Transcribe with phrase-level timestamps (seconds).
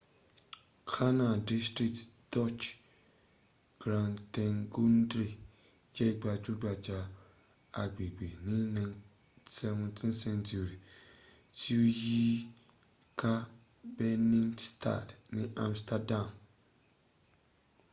[0.91, 1.97] canal district
[2.33, 2.65] dutch:
[3.81, 5.27] grachtengordel
[5.95, 6.99] je gbajugbaja
[7.81, 8.27] agbegbe
[8.73, 8.83] ni
[9.57, 10.75] 17th-century
[11.57, 12.25] ti o yi
[13.19, 13.33] ka
[13.97, 16.27] binnenstad ti amsterdam